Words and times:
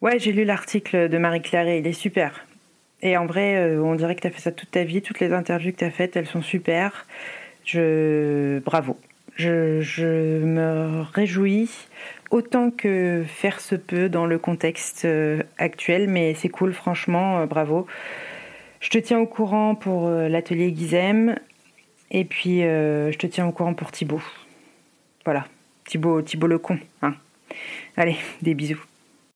Ouais, 0.00 0.20
j'ai 0.20 0.30
lu 0.30 0.44
l'article 0.44 1.08
de 1.08 1.18
Marie-Claire 1.18 1.68
il 1.74 1.84
est 1.84 1.92
super. 1.92 2.46
Et 3.02 3.16
en 3.16 3.26
vrai, 3.26 3.56
euh, 3.56 3.82
on 3.82 3.96
dirait 3.96 4.14
que 4.14 4.20
tu 4.20 4.28
as 4.28 4.30
fait 4.30 4.40
ça 4.40 4.52
toute 4.52 4.70
ta 4.70 4.84
vie. 4.84 5.02
Toutes 5.02 5.18
les 5.18 5.32
interviews 5.32 5.72
que 5.72 5.78
tu 5.78 5.84
as 5.84 5.90
faites, 5.90 6.16
elles 6.16 6.26
sont 6.26 6.42
super. 6.42 7.04
Je... 7.64 8.60
Bravo. 8.60 8.96
Je, 9.34 10.42
me 10.44 11.02
réjouis 11.14 11.70
autant 12.30 12.70
que 12.70 13.24
faire 13.26 13.60
se 13.60 13.74
peut 13.74 14.08
dans 14.08 14.26
le 14.26 14.38
contexte 14.38 15.04
euh, 15.04 15.42
actuel, 15.58 16.08
mais 16.08 16.34
c'est 16.34 16.48
cool, 16.48 16.72
franchement, 16.72 17.40
euh, 17.40 17.46
bravo. 17.46 17.86
Je 18.80 18.90
te 18.90 18.98
tiens 18.98 19.18
au 19.18 19.26
courant 19.26 19.74
pour 19.74 20.08
l'atelier 20.08 20.72
Gizem, 20.74 21.36
et 22.12 22.24
puis 22.24 22.60
je 22.60 23.16
te 23.16 23.26
tiens 23.26 23.48
au 23.48 23.50
courant 23.50 23.74
pour 23.74 23.90
Thibaut. 23.90 24.22
Voilà, 25.24 25.46
Thibaut, 25.84 26.22
Thibaut 26.22 26.46
le 26.46 26.58
con. 26.58 26.78
Hein. 27.02 27.14
Allez, 27.96 28.16
des 28.40 28.54
bisous. 28.54 28.84